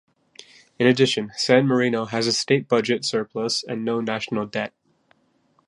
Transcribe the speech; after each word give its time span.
In 0.79 0.87
addition, 0.87 1.31
San 1.35 1.67
Marino 1.67 2.05
has 2.05 2.25
a 2.25 2.33
state 2.33 2.67
budget 2.67 3.05
surplus 3.05 3.61
and 3.63 3.85
no 3.85 4.01
national 4.01 4.47
debt. 4.47 4.73